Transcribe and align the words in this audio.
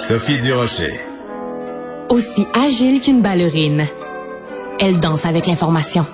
Sophie 0.00 0.38
Durocher. 0.38 0.98
Aussi 2.08 2.46
agile 2.54 3.02
qu'une 3.02 3.20
ballerine, 3.20 3.86
elle 4.78 4.98
danse 4.98 5.26
avec 5.26 5.46
l'information. 5.46 6.06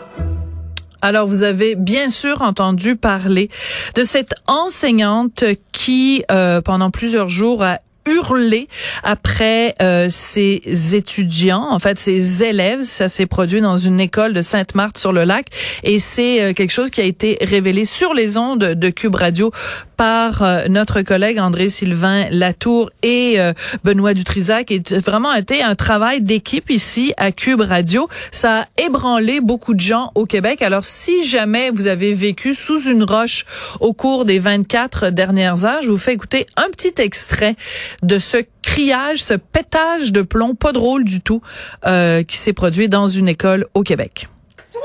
Alors, 1.02 1.28
vous 1.28 1.44
avez 1.44 1.76
bien 1.76 2.10
sûr 2.10 2.42
entendu 2.42 2.96
parler 2.96 3.48
de 3.94 4.02
cette 4.02 4.34
enseignante 4.48 5.44
qui, 5.70 6.24
euh, 6.32 6.60
pendant 6.60 6.90
plusieurs 6.90 7.28
jours, 7.28 7.62
a 7.62 7.78
hurlé 8.06 8.68
après 9.02 9.74
euh, 9.82 10.08
ses 10.10 10.62
étudiants, 10.94 11.66
en 11.70 11.78
fait 11.78 11.98
ses 11.98 12.42
élèves. 12.42 12.82
Ça 12.82 13.08
s'est 13.08 13.26
produit 13.26 13.60
dans 13.60 13.76
une 13.76 14.00
école 14.00 14.32
de 14.32 14.42
Sainte-Marthe-sur-le-Lac 14.42 15.46
et 15.82 15.98
c'est 15.98 16.42
euh, 16.42 16.52
quelque 16.52 16.70
chose 16.70 16.90
qui 16.90 17.00
a 17.00 17.04
été 17.04 17.38
révélé 17.40 17.84
sur 17.84 18.14
les 18.14 18.38
ondes 18.38 18.64
de 18.64 18.88
Cube 18.90 19.16
Radio 19.16 19.50
par 19.96 20.42
euh, 20.42 20.68
notre 20.68 21.02
collègue 21.02 21.38
André-Sylvain 21.38 22.26
Latour 22.30 22.90
et 23.02 23.38
Benoît 23.84 24.14
Dutrisac. 24.14 24.70
Et 24.70 24.82
vraiment 25.04 25.32
été 25.34 25.62
un 25.62 25.74
travail 25.74 26.20
d'équipe 26.20 26.70
ici 26.70 27.12
à 27.16 27.32
Cube 27.32 27.60
Radio. 27.60 28.08
Ça 28.30 28.60
a 28.60 28.64
ébranlé 28.82 29.40
beaucoup 29.40 29.74
de 29.74 29.80
gens 29.80 30.12
au 30.14 30.26
Québec. 30.26 30.62
Alors 30.62 30.84
si 30.84 31.24
jamais 31.24 31.70
vous 31.70 31.86
avez 31.86 32.14
vécu 32.14 32.54
sous 32.54 32.88
une 32.88 33.04
roche 33.04 33.44
au 33.80 33.92
cours 33.92 34.24
des 34.24 34.38
24 34.38 35.10
dernières 35.10 35.64
heures, 35.64 35.82
je 35.82 35.90
vous 35.90 35.98
fais 35.98 36.14
écouter 36.14 36.46
un 36.56 36.68
petit 36.70 36.94
extrait 37.00 37.56
de 38.02 38.18
ce 38.18 38.38
criage, 38.62 39.22
ce 39.22 39.34
pétage 39.34 40.12
de 40.12 40.22
plomb, 40.22 40.54
pas 40.54 40.72
drôle 40.72 41.04
du 41.04 41.20
tout, 41.20 41.40
euh, 41.86 42.22
qui 42.22 42.36
s'est 42.36 42.52
produit 42.52 42.88
dans 42.88 43.08
une 43.08 43.28
école 43.28 43.66
au 43.74 43.82
Québec. 43.82 44.28
Toi, 44.72 44.82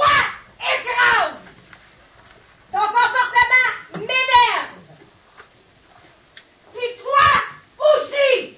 écrase! 0.60 1.34
Ton 2.72 2.78
comportement 2.80 4.00
m'énerve! 4.00 4.70
Puis 6.74 7.02
toi 7.02 7.28
aussi! 7.96 8.56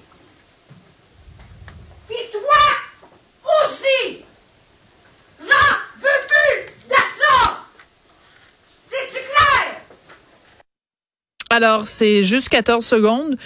Puis 2.06 2.30
toi 2.30 2.64
aussi! 3.64 4.24
J'en 5.40 5.74
veux 5.98 6.20
plus 6.28 6.88
de 6.88 6.94
ça! 6.94 7.64
C'est-tu 8.84 9.18
clair? 9.18 9.80
Alors, 11.54 11.86
c'est 11.86 12.24
juste 12.24 12.48
14 12.48 12.84
secondes 12.84 13.36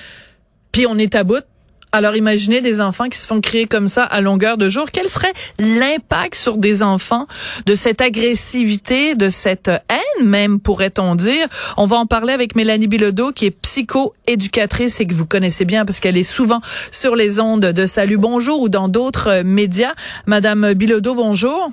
puis 0.72 0.86
on 0.86 0.96
est 0.96 1.14
à 1.16 1.24
bout. 1.24 1.44
Alors 1.90 2.14
imaginez 2.14 2.60
des 2.60 2.80
enfants 2.80 3.08
qui 3.08 3.18
se 3.18 3.26
font 3.26 3.40
crier 3.40 3.66
comme 3.66 3.88
ça 3.88 4.04
à 4.04 4.20
longueur 4.20 4.58
de 4.58 4.70
jour. 4.70 4.90
Quel 4.92 5.08
serait 5.08 5.32
l'impact 5.58 6.36
sur 6.36 6.56
des 6.56 6.84
enfants 6.84 7.26
de 7.66 7.74
cette 7.74 8.00
agressivité, 8.00 9.16
de 9.16 9.28
cette 9.28 9.68
haine 9.68 10.24
même, 10.24 10.60
pourrait-on 10.60 11.16
dire? 11.16 11.48
On 11.76 11.86
va 11.86 11.96
en 11.96 12.06
parler 12.06 12.32
avec 12.32 12.54
Mélanie 12.54 12.86
Bilodeau, 12.86 13.32
qui 13.32 13.46
est 13.46 13.50
psycho-éducatrice 13.50 15.00
et 15.00 15.06
que 15.06 15.14
vous 15.14 15.26
connaissez 15.26 15.64
bien 15.64 15.84
parce 15.84 15.98
qu'elle 15.98 16.16
est 16.16 16.22
souvent 16.22 16.60
sur 16.92 17.16
les 17.16 17.40
ondes 17.40 17.66
de 17.66 17.86
Salut 17.86 18.18
Bonjour 18.18 18.60
ou 18.60 18.68
dans 18.68 18.88
d'autres 18.88 19.42
médias. 19.42 19.94
Madame 20.26 20.74
Bilodeau, 20.74 21.14
bonjour. 21.14 21.70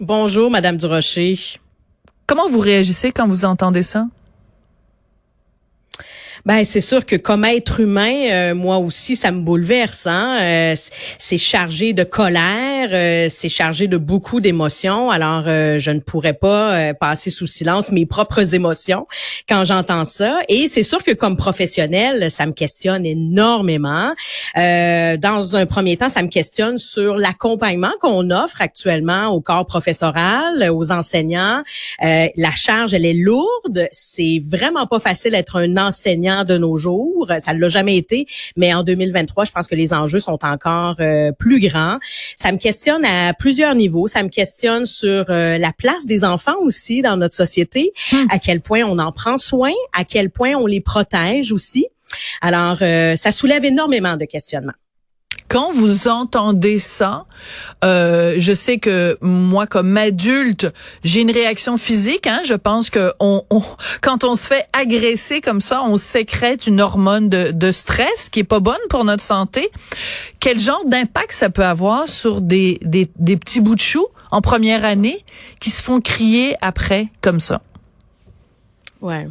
Bonjour, 0.00 0.50
Madame 0.50 0.76
Durocher. 0.76 1.38
Comment 2.26 2.48
vous 2.48 2.60
réagissez 2.60 3.12
quand 3.12 3.26
vous 3.26 3.44
entendez 3.44 3.82
ça? 3.82 4.06
Ben 6.44 6.64
c'est 6.64 6.80
sûr 6.80 7.06
que 7.06 7.14
comme 7.14 7.44
être 7.44 7.78
humain, 7.78 8.26
euh, 8.32 8.54
moi 8.56 8.78
aussi 8.78 9.14
ça 9.14 9.30
me 9.30 9.42
bouleverse. 9.42 10.08
Hein? 10.08 10.38
Euh, 10.40 10.74
c'est 11.16 11.38
chargé 11.38 11.92
de 11.92 12.02
colère, 12.02 12.88
euh, 12.92 13.28
c'est 13.30 13.48
chargé 13.48 13.86
de 13.86 13.96
beaucoup 13.96 14.40
d'émotions. 14.40 15.08
Alors 15.10 15.44
je 15.44 15.90
ne 15.92 16.00
pourrais 16.00 16.32
pas 16.32 16.94
passer 16.94 17.30
sous 17.30 17.46
silence 17.46 17.92
mes 17.92 18.06
propres 18.06 18.56
émotions 18.56 19.06
quand 19.48 19.64
j'entends 19.64 20.04
ça. 20.04 20.40
Et 20.48 20.66
c'est 20.66 20.82
sûr 20.82 21.04
que 21.04 21.12
comme 21.12 21.36
professionnel, 21.36 22.28
ça 22.28 22.46
me 22.46 22.52
questionne 22.52 23.06
énormément. 23.06 24.12
dans 24.56 25.56
un 25.56 25.66
premier 25.66 25.96
temps, 25.96 26.08
ça 26.08 26.22
me 26.22 26.28
questionne 26.28 26.76
sur 26.76 27.16
l'accompagnement 27.18 27.92
qu'on 28.00 28.30
offre 28.30 28.60
actuellement 28.60 29.28
au 29.28 29.40
corps 29.40 29.66
professoral, 29.66 30.70
aux 30.72 30.90
enseignants. 30.90 31.62
la 32.00 32.50
charge 32.56 32.94
elle 32.94 33.06
est 33.06 33.14
lourde. 33.14 33.88
C'est 33.92 34.40
vraiment 34.44 34.86
pas 34.88 34.98
facile 34.98 35.32
d'être 35.32 35.56
un 35.56 35.76
enseignant 35.76 36.31
de 36.44 36.58
nos 36.58 36.76
jours. 36.76 37.30
Ça 37.40 37.54
ne 37.54 37.60
l'a 37.60 37.68
jamais 37.68 37.96
été, 37.96 38.26
mais 38.56 38.72
en 38.74 38.82
2023, 38.82 39.44
je 39.44 39.52
pense 39.52 39.66
que 39.66 39.74
les 39.74 39.92
enjeux 39.92 40.20
sont 40.20 40.38
encore 40.42 40.96
euh, 41.00 41.32
plus 41.32 41.60
grands. 41.60 41.98
Ça 42.36 42.52
me 42.52 42.58
questionne 42.58 43.04
à 43.04 43.34
plusieurs 43.34 43.74
niveaux. 43.74 44.06
Ça 44.06 44.22
me 44.22 44.28
questionne 44.28 44.86
sur 44.86 45.26
euh, 45.28 45.58
la 45.58 45.72
place 45.72 46.06
des 46.06 46.24
enfants 46.24 46.58
aussi 46.62 47.02
dans 47.02 47.16
notre 47.16 47.34
société, 47.34 47.92
hmm. 48.12 48.26
à 48.30 48.38
quel 48.38 48.60
point 48.60 48.82
on 48.82 48.98
en 48.98 49.12
prend 49.12 49.38
soin, 49.38 49.72
à 49.96 50.04
quel 50.04 50.30
point 50.30 50.54
on 50.54 50.66
les 50.66 50.80
protège 50.80 51.52
aussi. 51.52 51.86
Alors, 52.40 52.78
euh, 52.82 53.16
ça 53.16 53.32
soulève 53.32 53.64
énormément 53.64 54.16
de 54.16 54.24
questionnements 54.24 54.72
quand 55.52 55.70
vous 55.70 56.08
entendez 56.08 56.78
ça, 56.78 57.26
euh, 57.84 58.36
je 58.38 58.54
sais 58.54 58.78
que 58.78 59.18
moi, 59.20 59.66
comme 59.66 59.94
adulte, 59.98 60.72
j'ai 61.04 61.20
une 61.20 61.30
réaction 61.30 61.76
physique. 61.76 62.26
Hein, 62.26 62.40
je 62.46 62.54
pense 62.54 62.88
que 62.88 63.12
on, 63.20 63.44
quand 64.00 64.24
on 64.24 64.34
se 64.34 64.46
fait 64.46 64.64
agresser 64.72 65.42
comme 65.42 65.60
ça, 65.60 65.82
on 65.82 65.98
sécrète 65.98 66.66
une 66.66 66.80
hormone 66.80 67.28
de, 67.28 67.50
de 67.50 67.70
stress 67.70 68.30
qui 68.30 68.40
est 68.40 68.44
pas 68.44 68.60
bonne 68.60 68.80
pour 68.88 69.04
notre 69.04 69.22
santé. 69.22 69.70
Quel 70.40 70.58
genre 70.58 70.86
d'impact 70.86 71.32
ça 71.32 71.50
peut 71.50 71.66
avoir 71.66 72.08
sur 72.08 72.40
des, 72.40 72.78
des, 72.80 73.10
des 73.16 73.36
petits 73.36 73.60
bouts 73.60 73.74
de 73.74 73.80
chou 73.80 74.06
en 74.30 74.40
première 74.40 74.86
année 74.86 75.22
qui 75.60 75.68
se 75.68 75.82
font 75.82 76.00
crier 76.00 76.56
après 76.62 77.08
comme 77.20 77.40
ça? 77.40 77.60
Ouais. 79.02 79.28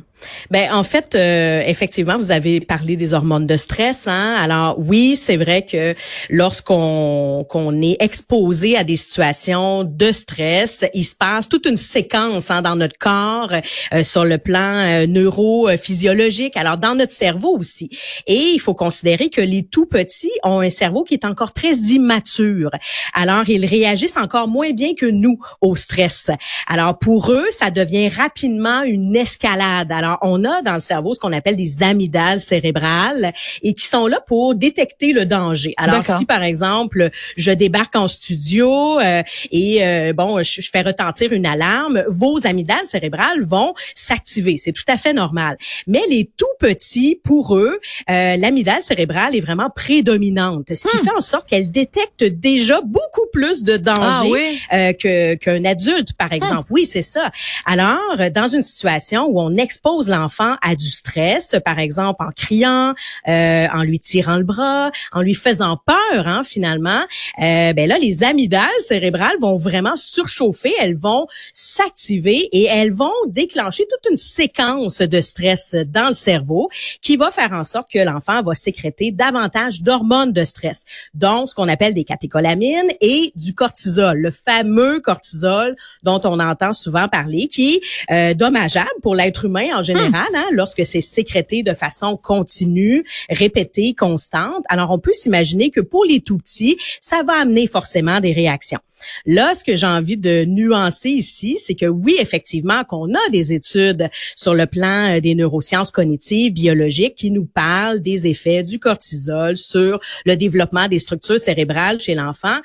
Ben 0.49 0.71
en 0.71 0.83
fait, 0.83 1.15
euh, 1.15 1.61
effectivement, 1.65 2.17
vous 2.17 2.31
avez 2.31 2.59
parlé 2.59 2.95
des 2.95 3.13
hormones 3.13 3.47
de 3.47 3.57
stress. 3.57 4.03
Hein? 4.07 4.35
Alors 4.39 4.77
oui, 4.79 5.15
c'est 5.15 5.37
vrai 5.37 5.65
que 5.65 5.93
lorsqu'on 6.29 7.45
qu'on 7.49 7.81
est 7.81 7.97
exposé 7.99 8.77
à 8.77 8.83
des 8.83 8.97
situations 8.97 9.83
de 9.83 10.11
stress, 10.11 10.85
il 10.93 11.05
se 11.05 11.15
passe 11.15 11.49
toute 11.49 11.65
une 11.65 11.77
séquence 11.77 12.51
hein, 12.51 12.61
dans 12.61 12.75
notre 12.75 12.97
corps 12.97 13.51
euh, 13.93 14.03
sur 14.03 14.25
le 14.25 14.37
plan 14.37 14.59
euh, 14.59 15.07
neurophysiologique. 15.07 16.57
Alors 16.57 16.77
dans 16.77 16.95
notre 16.95 17.13
cerveau 17.13 17.57
aussi. 17.57 17.89
Et 18.27 18.51
il 18.53 18.59
faut 18.59 18.73
considérer 18.73 19.29
que 19.29 19.41
les 19.41 19.63
tout 19.63 19.85
petits 19.85 20.31
ont 20.43 20.59
un 20.59 20.69
cerveau 20.69 21.03
qui 21.03 21.13
est 21.13 21.25
encore 21.25 21.53
très 21.53 21.73
immature. 21.73 22.71
Alors 23.13 23.49
ils 23.49 23.65
réagissent 23.65 24.17
encore 24.17 24.47
moins 24.47 24.71
bien 24.71 24.93
que 24.95 25.05
nous 25.05 25.39
au 25.61 25.75
stress. 25.75 26.29
Alors 26.67 26.97
pour 26.97 27.31
eux, 27.31 27.45
ça 27.51 27.71
devient 27.71 28.09
rapidement 28.09 28.83
une 28.83 29.15
escalade. 29.15 29.91
On 30.21 30.43
a 30.43 30.61
dans 30.61 30.75
le 30.75 30.81
cerveau 30.81 31.13
ce 31.13 31.19
qu'on 31.19 31.33
appelle 31.33 31.55
des 31.55 31.83
amygdales 31.83 32.39
cérébrales 32.39 33.33
et 33.61 33.73
qui 33.73 33.85
sont 33.85 34.07
là 34.07 34.19
pour 34.25 34.55
détecter 34.55 35.13
le 35.13 35.25
danger. 35.25 35.73
Alors, 35.77 36.03
si 36.03 36.25
par 36.25 36.43
exemple, 36.43 37.09
je 37.35 37.51
débarque 37.51 37.95
en 37.95 38.07
studio 38.07 38.99
euh, 38.99 39.23
et 39.51 39.85
euh, 39.85 40.13
bon, 40.13 40.41
je, 40.43 40.61
fais 40.71 40.81
retentir 40.81 41.33
une 41.33 41.45
alarme, 41.45 42.03
vos 42.07 42.45
amygdales 42.45 42.85
cérébrales 42.85 43.43
vont 43.43 43.73
s'activer. 43.95 44.57
C'est 44.57 44.71
tout 44.71 44.83
à 44.87 44.97
fait 44.97 45.13
normal. 45.13 45.57
Mais 45.87 46.01
les 46.09 46.29
tout 46.37 46.45
petits, 46.59 47.19
pour 47.23 47.57
eux, 47.57 47.79
euh, 48.09 48.37
l'amygdale 48.37 48.81
cérébrale 48.81 49.35
est 49.35 49.41
vraiment 49.41 49.69
prédominante, 49.69 50.73
ce 50.73 50.87
qui 50.87 50.97
hmm. 50.97 51.03
fait 51.03 51.15
en 51.17 51.21
sorte 51.21 51.49
qu'elle 51.49 51.71
détecte 51.71 52.23
déjà 52.23 52.81
beaucoup 52.81 53.27
plus 53.31 53.63
de 53.63 53.77
danger 53.77 54.59
ah 54.69 54.93
que 54.93 55.35
qu'un 55.35 55.65
adulte, 55.65 56.13
par 56.13 56.29
hmm. 56.29 56.33
exemple. 56.33 56.67
Oui, 56.71 56.85
c'est 56.85 57.01
ça. 57.01 57.31
Alors, 57.65 58.17
dans 58.33 58.47
une 58.47 58.63
situation 58.63 59.25
où 59.27 59.39
on 59.39 59.57
expose 59.57 60.00
l'enfant 60.09 60.55
à 60.61 60.75
du 60.75 60.89
stress, 60.89 61.55
par 61.63 61.79
exemple 61.79 62.23
en 62.23 62.31
criant, 62.31 62.93
euh, 63.27 63.67
en 63.73 63.83
lui 63.83 63.99
tirant 63.99 64.37
le 64.37 64.43
bras, 64.43 64.91
en 65.11 65.21
lui 65.21 65.35
faisant 65.35 65.77
peur, 65.85 66.27
hein, 66.27 66.41
finalement, 66.43 67.01
euh, 67.41 67.73
ben 67.73 67.87
là, 67.87 67.97
les 67.99 68.23
amygdales 68.23 68.67
cérébrales 68.87 69.37
vont 69.39 69.57
vraiment 69.57 69.95
surchauffer, 69.95 70.73
elles 70.79 70.97
vont 70.97 71.27
s'activer 71.53 72.49
et 72.51 72.65
elles 72.65 72.91
vont 72.91 73.11
déclencher 73.27 73.85
toute 73.89 74.11
une 74.11 74.17
séquence 74.17 74.99
de 74.99 75.21
stress 75.21 75.75
dans 75.87 76.09
le 76.09 76.13
cerveau 76.13 76.69
qui 77.01 77.17
va 77.17 77.31
faire 77.31 77.51
en 77.53 77.63
sorte 77.63 77.89
que 77.91 77.99
l'enfant 77.99 78.41
va 78.41 78.55
sécréter 78.55 79.11
davantage 79.11 79.81
d'hormones 79.81 80.33
de 80.33 80.45
stress, 80.45 80.83
donc 81.13 81.49
ce 81.49 81.55
qu'on 81.55 81.67
appelle 81.67 81.93
des 81.93 82.03
catécholamines 82.03 82.91
et 83.01 83.31
du 83.35 83.53
cortisol, 83.53 84.17
le 84.17 84.31
fameux 84.31 84.99
cortisol 84.99 85.75
dont 86.03 86.21
on 86.23 86.39
entend 86.39 86.73
souvent 86.73 87.07
parler, 87.07 87.47
qui 87.47 87.75
est 87.75 87.81
euh, 88.11 88.33
dommageable 88.33 88.89
pour 89.01 89.15
l'être 89.15 89.45
humain 89.45 89.67
en 89.75 89.83
général 89.83 89.90
général, 89.95 90.27
hein, 90.33 90.47
lorsque 90.51 90.85
c'est 90.85 91.01
sécrété 91.01 91.63
de 91.63 91.73
façon 91.73 92.17
continue, 92.17 93.05
répétée, 93.29 93.93
constante. 93.93 94.63
Alors, 94.69 94.91
on 94.91 94.99
peut 94.99 95.13
s'imaginer 95.13 95.69
que 95.71 95.81
pour 95.81 96.05
les 96.05 96.21
tout 96.21 96.37
petits, 96.37 96.77
ça 97.01 97.23
va 97.23 97.41
amener 97.41 97.67
forcément 97.67 98.19
des 98.19 98.33
réactions. 98.33 98.79
Là, 99.25 99.53
ce 99.55 99.63
que 99.63 99.75
j'ai 99.75 99.87
envie 99.87 100.17
de 100.17 100.45
nuancer 100.45 101.09
ici, 101.09 101.57
c'est 101.57 101.75
que 101.75 101.85
oui, 101.85 102.15
effectivement, 102.19 102.83
qu'on 102.83 103.13
a 103.13 103.29
des 103.31 103.53
études 103.53 104.09
sur 104.35 104.53
le 104.53 104.65
plan 104.65 105.15
euh, 105.15 105.19
des 105.19 105.35
neurosciences 105.35 105.91
cognitives, 105.91 106.53
biologiques, 106.53 107.15
qui 107.15 107.31
nous 107.31 107.45
parlent 107.45 107.99
des 107.99 108.27
effets 108.27 108.63
du 108.63 108.79
cortisol 108.79 109.57
sur 109.57 109.99
le 110.25 110.35
développement 110.35 110.87
des 110.87 110.99
structures 110.99 111.39
cérébrales 111.39 111.99
chez 111.99 112.15
l'enfant, 112.15 112.59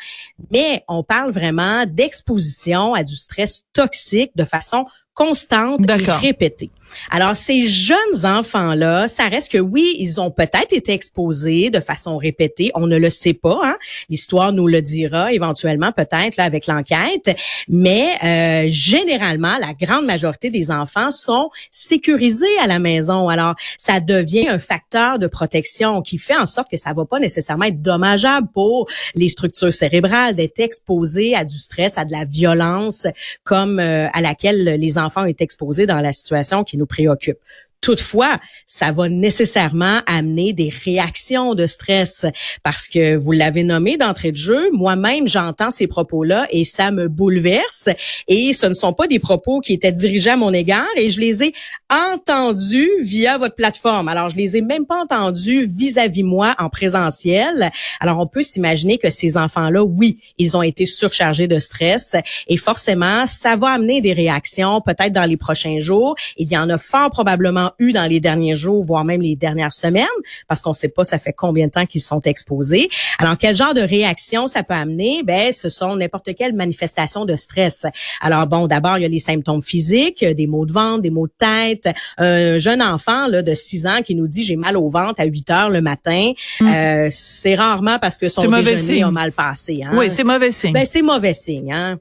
mais 0.51 0.85
on 0.89 1.03
parle 1.03 1.31
vraiment 1.31 1.85
d'exposition 1.87 2.95
à 2.95 3.05
du 3.05 3.15
stress 3.15 3.65
toxique 3.73 4.33
de 4.37 4.45
façon 4.45 4.85
constante 5.15 5.81
et 5.89 6.11
répétée. 6.27 6.71
Alors, 7.11 7.37
ces 7.37 7.67
jeunes 7.67 8.25
enfants-là, 8.25 9.09
ça 9.09 9.29
reste 9.29 9.53
que 9.53 9.59
oui, 9.59 9.97
ils 9.99 10.21
ont 10.21 10.31
peut-être 10.31 10.73
été 10.73 10.93
exposés 10.93 11.71
de 11.71 11.81
façon 11.81 12.17
répétée. 12.17 12.71
On 12.75 12.87
ne 12.87 12.97
le 12.97 13.11
sait 13.11 13.35
pas. 13.35 13.59
Hein? 13.63 13.77
L'histoire 14.09 14.53
nous 14.53 14.67
le 14.67 14.83
dira 14.83 15.33
éventuellement, 15.33 15.93
peut-être, 15.93 16.37
là, 16.37 16.45
avec 16.45 16.67
l'enquête. 16.67 17.37
Mais 17.69 18.15
euh, 18.25 18.67
généralement, 18.69 19.57
la 19.59 19.73
grande 19.75 20.07
majorité 20.07 20.51
des 20.51 20.71
enfants 20.71 21.11
sont 21.11 21.51
sécurisés 21.71 22.47
à 22.63 22.67
la 22.67 22.79
maison. 22.79 23.29
Alors, 23.29 23.55
ça 23.79 24.01
devient 24.01 24.49
un 24.49 24.59
facteur 24.59 25.19
de 25.19 25.27
protection 25.27 26.03
qui 26.03 26.19
fait 26.19 26.37
en 26.37 26.47
sorte 26.47 26.71
que 26.71 26.77
ça 26.77 26.93
va 26.93 27.05
pas 27.05 27.19
nécessairement 27.19 27.67
être 27.67 27.83
dommageable 27.83 28.49
pour 28.53 28.89
les 29.15 29.29
structures 29.29 29.73
cérébrales 29.73 30.35
d'être 30.35 30.61
exposés 30.61 31.35
à 31.35 31.45
du 31.45 31.59
stress, 31.59 31.99
à 31.99 32.05
de 32.05 32.13
la 32.13 32.25
violence, 32.25 33.07
comme 33.45 33.79
euh, 33.79 34.09
à 34.13 34.21
laquelle 34.21 34.65
les 34.65 34.99
enfants 34.99 35.23
ont 35.23 35.27
été 35.27 35.45
exposés 35.45 35.87
dans 35.87 36.01
la 36.01 36.13
situation 36.13 36.65
qui 36.65 36.76
nous 36.77 36.87
préoccupe. 36.87 37.39
Toutefois, 37.87 38.41
ça 38.67 38.91
va 38.91 39.09
nécessairement 39.09 40.01
amener 40.09 40.53
des 40.53 40.73
réactions 40.85 41.55
de 41.55 41.69
stress 41.69 42.27
parce 42.65 42.89
que 42.89 43.15
vous 43.15 43.31
l'avez 43.31 43.63
nommé 43.63 43.97
d'entrée 43.97 44.33
de 44.33 44.37
jeu, 44.37 44.73
moi-même 44.73 45.29
j'entends 45.29 45.71
ces 45.71 45.87
propos-là 45.87 46.49
et 46.51 46.65
ça 46.65 46.91
me 46.91 47.07
bouleverse 47.07 47.89
et 48.27 48.53
ce 48.55 48.67
ne 48.67 48.75
sont 48.75 48.93
pas 48.93 49.07
des 49.07 49.21
propos 49.21 49.61
qui 49.61 49.73
étaient 49.73 49.93
dirigés 49.93 50.31
à 50.31 50.37
mon 50.37 50.53
égard 50.53 50.89
et 50.97 51.13
je 51.13 51.21
les 51.21 51.45
ai 51.45 51.55
entendus 51.89 52.91
via 53.03 53.39
votre 53.39 53.55
plateforme. 53.55 54.09
Alors 54.09 54.31
je 54.31 54.37
les 54.37 54.57
ai 54.57 54.63
même 54.63 54.85
pas 54.85 55.01
entendus 55.01 55.67
vis-à-vis 55.67 56.25
moi 56.25 56.57
en 56.59 56.69
présentiel. 56.69 57.71
Alors 58.01 58.19
on 58.19 58.27
peut 58.27 58.43
s'imaginer 58.43 58.99
que 58.99 59.11
ces 59.11 59.37
enfants-là, 59.37 59.85
oui, 59.85 60.19
ils 60.39 60.57
ont 60.57 60.63
été 60.63 60.87
surchargés 60.87 61.47
de 61.47 61.61
stress 61.61 62.17
et 62.49 62.57
forcément 62.57 63.27
ça 63.27 63.55
va 63.55 63.69
amener 63.69 64.01
des 64.01 64.13
réactions 64.13 64.81
peut-être 64.81 65.13
dans 65.13 65.31
les 65.31 65.37
prochains 65.37 65.79
jours. 65.79 66.17
Il 66.37 66.49
y 66.49 66.59
en 66.59 66.69
a 66.69 66.79
fort 66.79 67.11
probablement 67.11 67.71
eu 67.79 67.93
dans 67.93 68.07
les 68.07 68.21
derniers 68.21 68.57
jours, 68.57 68.85
voire 68.85 69.05
même 69.05 69.23
les 69.23 69.37
dernières 69.37 69.73
semaines, 69.73 70.07
parce 70.49 70.61
qu'on 70.61 70.71
ne 70.71 70.75
sait 70.75 70.89
pas 70.89 71.05
ça 71.05 71.19
fait 71.19 71.33
combien 71.33 71.67
de 71.67 71.73
temps 71.73 71.87
qu'ils 71.87 72.03
sont 72.03 72.21
exposés. 72.23 72.89
Alors, 73.19 73.37
quel 73.39 73.55
genre 73.55 73.75
de 73.75 73.81
réaction 73.81 74.47
ça 74.49 74.63
peut 74.63 74.75
amener? 74.75 75.23
Ben, 75.23 75.53
ce 75.53 75.69
sont 75.69 75.97
n'importe 75.97 76.35
quelle 76.37 76.55
manifestation 76.55 77.25
de 77.25 77.37
stress. 77.37 77.87
Alors, 78.21 78.47
bon, 78.47 78.67
d'abord, 78.67 78.99
il 78.99 79.03
y 79.03 79.07
a 79.07 79.09
les 79.09 79.21
symptômes 79.21 79.63
physiques, 79.63 80.25
des 80.25 80.47
maux 80.47 80.67
de 80.67 80.73
ventre, 80.73 81.03
des 81.03 81.11
maux 81.11 81.27
de 81.27 81.33
tête. 81.39 81.89
Un 82.19 82.59
jeune 82.59 82.83
enfant 82.83 83.27
là, 83.27 83.43
de 83.43 83.55
6 83.55 83.87
ans 83.87 84.03
qui 84.03 84.15
nous 84.15 84.29
dit 84.29 84.45
j'ai 84.45 84.57
mal 84.57 84.77
au 84.77 84.89
ventre 84.89 85.21
à 85.21 85.25
8 85.25 85.51
heures 85.51 85.71
le 85.71 85.81
matin, 85.81 86.33
mm. 86.61 86.67
euh, 86.67 87.09
c'est 87.11 87.55
rarement 87.55 87.99
parce 87.99 88.17
que 88.17 88.29
son 88.29 88.49
déjeuner 88.51 89.03
a 89.03 89.11
mal 89.11 89.33
passé. 89.33 89.83
Hein? 89.85 89.91
Oui, 89.95 90.11
c'est 90.11 90.25
mauvais 90.25 90.51
signe. 90.51 90.73
Ben, 90.73 90.85
c'est 90.85 91.03
mauvais 91.03 91.35
signe. 91.35 91.73
Hein? 91.73 91.99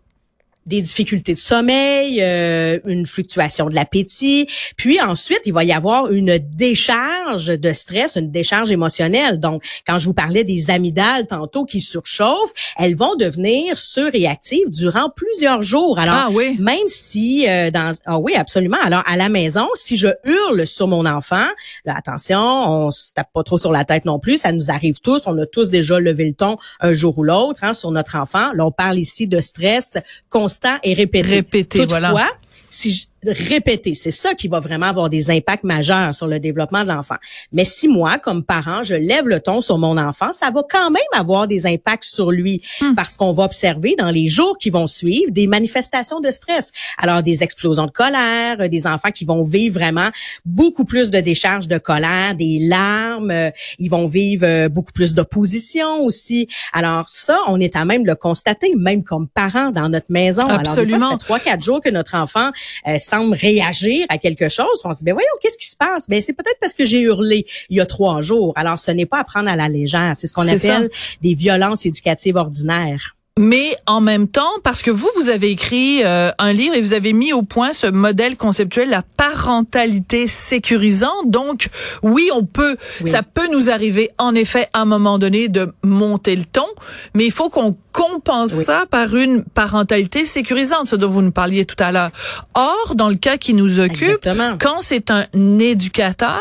Des 0.65 0.81
difficultés 0.81 1.33
de 1.33 1.39
sommeil, 1.39 2.21
euh, 2.21 2.79
une 2.85 3.05
fluctuation 3.05 3.69
de 3.69 3.75
l'appétit, 3.75 4.47
puis 4.77 4.99
ensuite 4.99 5.41
il 5.45 5.53
va 5.53 5.63
y 5.63 5.71
avoir 5.71 6.11
une 6.11 6.39
décharge 6.39 7.47
de 7.47 7.73
stress, 7.73 8.15
une 8.15 8.31
décharge 8.31 8.71
émotionnelle. 8.71 9.39
Donc 9.39 9.63
quand 9.85 9.99
je 9.99 10.07
vous 10.07 10.13
parlais 10.13 10.43
des 10.43 10.71
amygdales 10.71 11.27
tantôt 11.27 11.65
qui 11.65 11.81
surchauffent, 11.81 12.53
elles 12.77 12.95
vont 12.95 13.15
devenir 13.15 13.77
surréactives 13.77 14.69
durant 14.69 15.09
plusieurs 15.09 15.61
jours. 15.61 15.99
Alors 15.99 16.13
ah, 16.15 16.29
oui. 16.31 16.57
même 16.59 16.87
si 16.87 17.47
euh, 17.47 17.69
dans 17.69 17.95
ah 18.05 18.17
oui 18.17 18.33
absolument. 18.35 18.77
Alors 18.83 19.03
à 19.05 19.17
la 19.17 19.29
maison, 19.29 19.67
si 19.75 19.97
je 19.97 20.07
hurle 20.23 20.65
sur 20.65 20.87
mon 20.87 21.05
enfant, 21.05 21.45
là, 21.85 21.93
attention, 21.95 22.39
on 22.39 22.91
se 22.91 23.13
tape 23.13 23.31
pas 23.33 23.43
trop 23.43 23.57
sur 23.59 23.71
la 23.71 23.85
tête 23.85 24.05
non 24.05 24.17
plus, 24.17 24.37
ça 24.37 24.51
nous 24.51 24.71
arrive 24.71 24.99
tous, 24.99 25.21
on 25.27 25.37
a 25.37 25.45
tous 25.45 25.69
déjà 25.69 25.99
levé 25.99 26.25
le 26.25 26.33
ton 26.33 26.57
un 26.79 26.93
jour 26.93 27.17
ou 27.19 27.23
l'autre 27.23 27.63
hein, 27.63 27.75
sur 27.75 27.91
notre 27.91 28.15
enfant. 28.15 28.51
Là 28.53 28.65
on 28.65 28.71
parle 28.71 28.97
ici 28.97 29.27
de 29.27 29.41
stress 29.41 29.97
constant 30.29 30.54
et 30.83 30.93
répété. 30.93 31.27
Répété, 31.27 31.79
Toutefois, 31.79 32.11
voilà. 32.11 32.29
si 32.69 33.09
répéter. 33.31 33.95
C'est 33.95 34.11
ça 34.11 34.33
qui 34.33 34.47
va 34.47 34.59
vraiment 34.59 34.87
avoir 34.87 35.09
des 35.09 35.29
impacts 35.29 35.63
majeurs 35.63 36.13
sur 36.15 36.27
le 36.27 36.39
développement 36.39 36.83
de 36.83 36.89
l'enfant. 36.89 37.15
Mais 37.51 37.65
si 37.65 37.87
moi, 37.87 38.17
comme 38.17 38.43
parent, 38.43 38.83
je 38.83 38.95
lève 38.95 39.27
le 39.27 39.39
ton 39.39 39.61
sur 39.61 39.77
mon 39.77 39.97
enfant, 39.97 40.33
ça 40.33 40.51
va 40.51 40.63
quand 40.69 40.91
même 40.91 41.03
avoir 41.13 41.47
des 41.47 41.65
impacts 41.65 42.05
sur 42.05 42.31
lui 42.31 42.61
hmm. 42.81 42.95
parce 42.95 43.15
qu'on 43.15 43.33
va 43.33 43.43
observer 43.43 43.95
dans 43.97 44.11
les 44.11 44.27
jours 44.27 44.57
qui 44.57 44.69
vont 44.69 44.87
suivre 44.87 45.31
des 45.31 45.47
manifestations 45.47 46.19
de 46.19 46.31
stress. 46.31 46.71
Alors, 46.97 47.23
des 47.23 47.43
explosions 47.43 47.85
de 47.85 47.91
colère, 47.91 48.69
des 48.69 48.87
enfants 48.87 49.11
qui 49.11 49.25
vont 49.25 49.43
vivre 49.43 49.79
vraiment 49.79 50.09
beaucoup 50.45 50.85
plus 50.85 51.11
de 51.11 51.19
décharges 51.19 51.67
de 51.67 51.77
colère, 51.77 52.35
des 52.35 52.59
larmes, 52.59 53.31
euh, 53.31 53.51
ils 53.79 53.89
vont 53.89 54.07
vivre 54.07 54.45
euh, 54.45 54.69
beaucoup 54.69 54.91
plus 54.91 55.13
d'opposition 55.13 56.03
aussi. 56.03 56.47
Alors, 56.73 57.07
ça, 57.09 57.39
on 57.47 57.59
est 57.59 57.75
à 57.75 57.85
même 57.85 58.03
de 58.03 58.09
le 58.09 58.15
constater, 58.15 58.73
même 58.75 59.03
comme 59.03 59.27
parents 59.27 59.71
dans 59.71 59.89
notre 59.89 60.11
maison. 60.11 60.43
Absolument. 60.47 61.07
Alors, 61.07 61.17
trois, 61.17 61.39
quatre 61.39 61.63
jours 61.63 61.81
que 61.81 61.89
notre 61.89 62.15
enfant 62.15 62.51
euh, 62.87 62.97
réagir 63.31 64.05
à 64.09 64.17
quelque 64.17 64.49
chose, 64.49 64.81
on 64.83 64.93
se 64.93 64.99
dit, 64.99 65.03
ben 65.03 65.13
voyons, 65.13 65.27
qu'est-ce 65.41 65.57
qui 65.57 65.69
se 65.69 65.75
passe? 65.75 66.07
Ben 66.07 66.21
c'est 66.21 66.33
peut-être 66.33 66.57
parce 66.59 66.73
que 66.73 66.85
j'ai 66.85 67.01
hurlé 67.01 67.45
il 67.69 67.77
y 67.77 67.81
a 67.81 67.85
trois 67.85 68.21
jours. 68.21 68.53
Alors, 68.55 68.79
ce 68.79 68.91
n'est 68.91 69.05
pas 69.05 69.19
à 69.19 69.23
prendre 69.23 69.49
à 69.49 69.55
la 69.55 69.67
légère. 69.67 70.13
C'est 70.15 70.27
ce 70.27 70.33
qu'on 70.33 70.47
appelle 70.47 70.89
des 71.21 71.33
violences 71.33 71.85
éducatives 71.85 72.35
ordinaires. 72.35 73.14
Mais 73.37 73.75
en 73.85 73.99
même 73.99 74.29
temps, 74.29 74.49
parce 74.63 74.81
que 74.81 74.91
vous, 74.91 75.09
vous 75.17 75.29
avez 75.29 75.51
écrit 75.51 76.05
euh, 76.05 76.31
un 76.39 76.53
livre 76.53 76.73
et 76.73 76.79
vous 76.79 76.93
avez 76.93 77.11
mis 77.11 77.33
au 77.33 77.41
point 77.41 77.73
ce 77.73 77.87
modèle 77.87 78.37
conceptuel, 78.37 78.89
la 78.89 79.03
parentalité 79.17 80.25
sécurisante. 80.27 81.29
Donc, 81.29 81.67
oui, 82.01 82.29
on 82.33 82.45
peut, 82.45 82.77
ça 83.03 83.23
peut 83.23 83.49
nous 83.51 83.69
arriver, 83.69 84.09
en 84.19 84.35
effet, 84.35 84.69
à 84.71 84.83
un 84.83 84.85
moment 84.85 85.19
donné, 85.19 85.49
de 85.49 85.73
monter 85.83 86.33
le 86.37 86.45
ton, 86.45 86.65
mais 87.13 87.25
il 87.25 87.31
faut 87.33 87.49
qu'on 87.49 87.75
compense 87.91 88.51
ça 88.51 88.85
par 88.89 89.15
une 89.15 89.43
parentalité 89.43 90.25
sécurisante, 90.25 90.85
ce 90.85 90.95
dont 90.95 91.09
vous 91.09 91.21
nous 91.21 91.31
parliez 91.31 91.65
tout 91.65 91.81
à 91.81 91.91
l'heure. 91.91 92.11
Or, 92.53 92.95
dans 92.95 93.09
le 93.09 93.15
cas 93.15 93.37
qui 93.37 93.53
nous 93.53 93.79
occupe, 93.79 94.27
quand 94.59 94.81
c'est 94.81 95.11
un 95.11 95.25
éducateur 95.59 96.39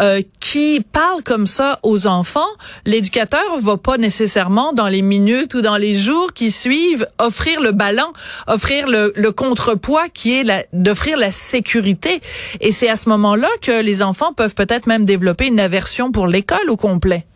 euh, 0.00 0.20
qui 0.50 0.80
parle 0.80 1.22
comme 1.22 1.46
ça 1.46 1.78
aux 1.84 2.08
enfants, 2.08 2.40
l'éducateur 2.84 3.40
va 3.60 3.76
pas 3.76 3.98
nécessairement 3.98 4.72
dans 4.72 4.88
les 4.88 5.00
minutes 5.00 5.54
ou 5.54 5.60
dans 5.60 5.76
les 5.76 5.94
jours 5.94 6.32
qui 6.32 6.50
suivent 6.50 7.06
offrir 7.20 7.60
le 7.60 7.70
ballon, 7.70 8.12
offrir 8.48 8.88
le, 8.88 9.12
le 9.14 9.30
contrepoids 9.30 10.08
qui 10.08 10.40
est 10.40 10.68
d'offrir 10.72 11.18
la 11.18 11.30
sécurité. 11.30 12.20
Et 12.60 12.72
c'est 12.72 12.88
à 12.88 12.96
ce 12.96 13.08
moment-là 13.10 13.46
que 13.62 13.80
les 13.80 14.02
enfants 14.02 14.32
peuvent 14.32 14.56
peut-être 14.56 14.88
même 14.88 15.04
développer 15.04 15.46
une 15.46 15.60
aversion 15.60 16.10
pour 16.10 16.26
l'école 16.26 16.68
au 16.68 16.76
complet. 16.76 17.26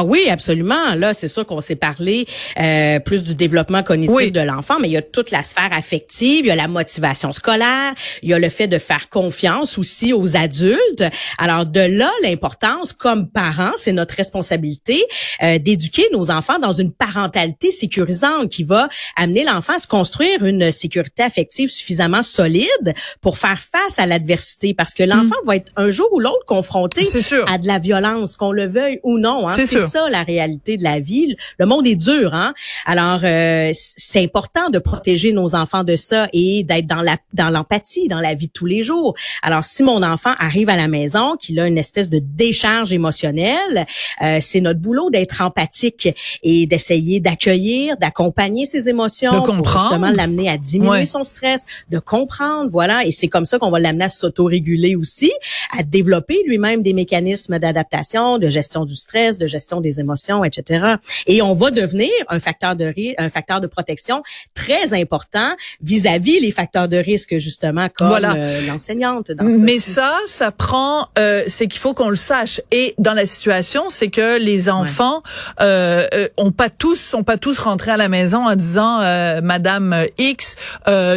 Ah 0.00 0.04
oui, 0.04 0.30
absolument. 0.30 0.94
Là, 0.94 1.12
c'est 1.12 1.28
sûr 1.28 1.44
qu'on 1.44 1.60
s'est 1.60 1.76
parlé 1.76 2.26
euh, 2.58 3.00
plus 3.00 3.22
du 3.22 3.34
développement 3.34 3.82
cognitif 3.82 4.32
de 4.32 4.40
l'enfant, 4.40 4.78
mais 4.80 4.88
il 4.88 4.92
y 4.92 4.96
a 4.96 5.02
toute 5.02 5.30
la 5.30 5.42
sphère 5.42 5.68
affective, 5.72 6.46
il 6.46 6.48
y 6.48 6.50
a 6.50 6.54
la 6.54 6.68
motivation 6.68 7.32
scolaire, 7.32 7.92
il 8.22 8.30
y 8.30 8.32
a 8.32 8.38
le 8.38 8.48
fait 8.48 8.66
de 8.66 8.78
faire 8.78 9.10
confiance 9.10 9.76
aussi 9.76 10.14
aux 10.14 10.38
adultes. 10.38 11.04
Alors 11.36 11.66
de 11.66 11.80
là, 11.80 12.10
l'importance, 12.22 12.94
comme 12.94 13.28
parents, 13.28 13.72
c'est 13.76 13.92
notre 13.92 14.14
responsabilité 14.14 15.04
euh, 15.42 15.58
d'éduquer 15.58 16.06
nos 16.14 16.30
enfants 16.30 16.58
dans 16.58 16.72
une 16.72 16.92
parentalité 16.92 17.70
sécurisante 17.70 18.48
qui 18.48 18.64
va 18.64 18.88
amener 19.16 19.44
l'enfant 19.44 19.74
à 19.74 19.80
se 19.80 19.86
construire 19.86 20.42
une 20.46 20.72
sécurité 20.72 21.24
affective 21.24 21.68
suffisamment 21.68 22.22
solide 22.22 22.94
pour 23.20 23.36
faire 23.36 23.60
face 23.60 23.98
à 23.98 24.06
l'adversité, 24.06 24.72
parce 24.72 24.94
que 24.94 25.02
l'enfant 25.02 25.36
mm. 25.44 25.46
va 25.46 25.56
être 25.56 25.70
un 25.76 25.90
jour 25.90 26.08
ou 26.12 26.20
l'autre 26.20 26.46
confronté 26.46 27.02
à 27.46 27.58
de 27.58 27.66
la 27.66 27.78
violence, 27.78 28.36
qu'on 28.36 28.52
le 28.52 28.64
veuille 28.64 28.98
ou 29.02 29.18
non. 29.18 29.46
Hein 29.46 29.52
c'est 29.66 29.89
ça 29.90 30.08
la 30.08 30.22
réalité 30.22 30.76
de 30.76 30.84
la 30.84 31.00
vie. 31.00 31.36
Le 31.58 31.66
monde 31.66 31.86
est 31.86 31.96
dur, 31.96 32.34
hein? 32.34 32.54
Alors 32.86 33.20
euh, 33.24 33.70
c'est 33.74 34.22
important 34.22 34.70
de 34.70 34.78
protéger 34.78 35.32
nos 35.32 35.54
enfants 35.54 35.84
de 35.84 35.96
ça 35.96 36.28
et 36.32 36.64
d'être 36.64 36.86
dans 36.86 37.02
la 37.02 37.16
dans 37.32 37.50
l'empathie 37.50 38.08
dans 38.08 38.20
la 38.20 38.34
vie 38.34 38.46
de 38.46 38.52
tous 38.52 38.66
les 38.66 38.82
jours. 38.82 39.14
Alors 39.42 39.64
si 39.64 39.82
mon 39.82 40.02
enfant 40.02 40.32
arrive 40.38 40.68
à 40.68 40.76
la 40.76 40.88
maison, 40.88 41.36
qu'il 41.36 41.58
a 41.60 41.66
une 41.66 41.78
espèce 41.78 42.08
de 42.08 42.20
décharge 42.20 42.92
émotionnelle, 42.92 43.86
euh, 44.22 44.38
c'est 44.40 44.60
notre 44.60 44.80
boulot 44.80 45.10
d'être 45.10 45.42
empathique 45.42 46.08
et 46.42 46.66
d'essayer 46.66 47.20
d'accueillir, 47.20 47.96
d'accompagner 47.96 48.64
ses 48.64 48.88
émotions, 48.88 49.32
de 49.32 49.38
comprendre, 49.38 49.62
pour 49.62 49.80
justement 49.80 50.10
l'amener 50.10 50.48
à 50.48 50.56
diminuer 50.56 51.04
son 51.04 51.24
stress, 51.24 51.64
de 51.90 51.98
comprendre, 51.98 52.68
voilà. 52.70 53.04
Et 53.04 53.12
c'est 53.12 53.28
comme 53.28 53.46
ça 53.46 53.58
qu'on 53.58 53.70
va 53.70 53.80
l'amener 53.80 54.04
à 54.04 54.08
s'autoréguler 54.08 54.96
aussi, 54.96 55.32
à 55.76 55.82
développer 55.82 56.42
lui-même 56.46 56.82
des 56.82 56.92
mécanismes 56.92 57.58
d'adaptation, 57.58 58.38
de 58.38 58.48
gestion 58.48 58.84
du 58.84 58.94
stress, 58.94 59.38
de 59.38 59.46
gestion 59.46 59.69
des 59.78 60.00
émotions, 60.00 60.42
etc. 60.42 60.96
Et 61.28 61.42
on 61.42 61.54
va 61.54 61.70
devenir 61.70 62.10
un 62.28 62.40
facteur 62.40 62.74
de 62.74 62.86
risque, 62.86 63.14
un 63.18 63.28
facteur 63.28 63.60
de 63.60 63.68
protection 63.68 64.24
très 64.54 65.00
important 65.00 65.54
vis-à-vis 65.80 66.40
les 66.40 66.50
facteurs 66.50 66.88
de 66.88 66.96
risque 66.96 67.38
justement 67.38 67.88
comme 67.94 68.24
euh, 68.24 68.66
l'enseignante. 68.66 69.30
Mais 69.40 69.78
ça, 69.78 70.18
ça 70.26 70.50
prend, 70.50 71.08
euh, 71.18 71.44
c'est 71.46 71.68
qu'il 71.68 71.80
faut 71.80 71.94
qu'on 71.94 72.10
le 72.10 72.16
sache. 72.16 72.60
Et 72.72 72.94
dans 72.98 73.14
la 73.14 73.26
situation, 73.26 73.84
c'est 73.88 74.08
que 74.08 74.38
les 74.38 74.68
enfants 74.70 75.22
euh, 75.60 76.06
euh, 76.14 76.28
ont 76.36 76.52
pas 76.52 76.70
tous, 76.70 76.96
sont 76.96 77.22
pas 77.22 77.36
tous 77.36 77.58
rentrés 77.58 77.90
à 77.90 77.96
la 77.96 78.08
maison 78.08 78.46
en 78.46 78.54
disant 78.56 79.00
euh, 79.00 79.40
Madame 79.42 79.94
X 80.18 80.56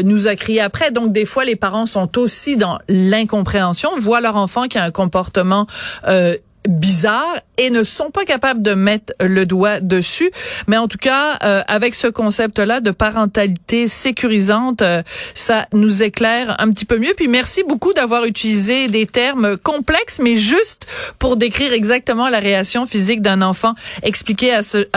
nous 0.03 0.27
a 0.27 0.36
crié 0.36 0.62
après. 0.62 0.91
Donc 0.91 1.12
des 1.12 1.25
fois, 1.25 1.45
les 1.45 1.55
parents 1.55 1.86
sont 1.86 2.17
aussi 2.17 2.57
dans 2.57 2.79
l'incompréhension, 2.88 3.91
voient 3.98 4.22
leur 4.22 4.36
enfant 4.36 4.67
qui 4.67 4.77
a 4.77 4.83
un 4.83 4.91
comportement 4.91 5.67
bizarres 6.67 7.41
et 7.58 7.70
ne 7.70 7.84
sont 7.84 8.10
pas 8.10 8.25
capables 8.25 8.62
de 8.62 8.74
mettre 8.74 9.13
le 9.20 9.46
doigt 9.46 9.79
dessus. 9.79 10.32
Mais 10.67 10.77
en 10.77 10.88
tout 10.88 10.98
cas, 10.98 11.38
euh, 11.43 11.62
avec 11.67 11.93
ce 11.93 12.08
concept-là 12.08 12.79
de 12.79 12.91
parentalité 12.91 13.88
sécurisante, 13.88 14.82
euh, 14.82 15.03
ça 15.34 15.67
nous 15.74 16.03
éclaire 16.03 16.55
un 16.60 16.72
petit 16.72 16.86
peu 16.86 16.98
mieux. 16.98 17.13
Puis 17.15 17.27
merci 17.27 17.63
beaucoup 17.67 17.93
d'avoir 17.93 18.25
utilisé 18.25 18.88
des 18.88 19.05
termes 19.05 19.58
complexes, 19.58 20.20
mais 20.20 20.38
juste 20.38 20.88
pour 21.20 21.38
décrire 21.38 21.74
exactement 21.74 22.29
la 22.29 22.39
réaction 22.39 22.86
physique 22.86 23.22
d'un 23.22 23.41
enfant 23.41 23.75
expliqué 24.01 24.53
à 24.53 24.63
ce, 24.63 24.88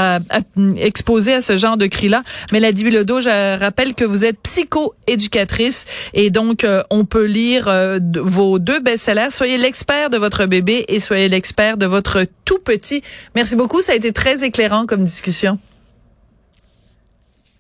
exposé 0.79 1.35
à 1.35 1.41
ce 1.41 1.59
genre 1.59 1.77
de 1.77 1.87
cris-là. 1.87 2.23
Mélanie 2.53 2.85
Bilodeau, 2.85 3.21
je 3.21 3.59
rappelle 3.59 3.95
que 3.95 4.05
vous 4.05 4.25
êtes 4.25 4.41
psycho-éducatrice 4.41 5.85
et 6.15 6.31
donc 6.31 6.65
euh, 6.65 6.83
on 6.91 7.05
peut 7.05 7.25
lire 7.25 7.71
vos 8.15 8.59
deux 8.59 8.81
best-sellers. 8.81 9.31
Soyez 9.31 9.59
l'expert 9.59 10.11
de 10.11 10.17
votre 10.17 10.47
bébé 10.47 10.85
et 10.89 11.01
soyez 11.01 11.29
l'expert 11.29 11.56
de 11.57 11.87
votre 11.87 12.25
tout 12.45 12.59
petit. 12.59 13.03
Merci 13.35 13.57
beaucoup. 13.57 13.83
Ça 13.83 13.93
a 13.93 13.95
été 13.95 14.13
très 14.13 14.45
éclairant 14.45 14.87
comme 14.87 15.05
discussion. 15.05 15.59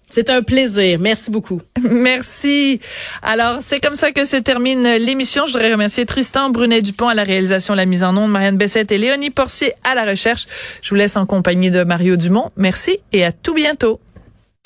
C'est 0.08 0.30
un 0.30 0.42
plaisir. 0.42 0.98
Merci 1.00 1.30
beaucoup. 1.30 1.60
Merci. 1.90 2.80
Alors, 3.22 3.58
c'est 3.60 3.80
comme 3.80 3.96
ça 3.96 4.12
que 4.12 4.24
se 4.24 4.36
termine 4.36 4.82
l'émission. 4.96 5.46
Je 5.46 5.52
voudrais 5.52 5.72
remercier 5.72 6.06
Tristan 6.06 6.50
Brunet-Dupont 6.50 7.08
à 7.08 7.14
la 7.14 7.24
réalisation, 7.24 7.74
la 7.74 7.86
mise 7.86 8.04
en 8.04 8.16
onde, 8.16 8.30
Marianne 8.30 8.56
Bessette 8.56 8.92
et 8.92 8.98
Léonie 8.98 9.30
Porcier 9.30 9.72
à 9.82 9.94
la 9.94 10.04
recherche. 10.04 10.46
Je 10.80 10.90
vous 10.90 10.94
laisse 10.94 11.16
en 11.16 11.26
compagnie 11.26 11.70
de 11.70 11.82
Mario 11.82 12.16
Dumont. 12.16 12.48
Merci 12.56 12.98
et 13.12 13.24
à 13.24 13.32
tout 13.32 13.54
bientôt. 13.54 14.00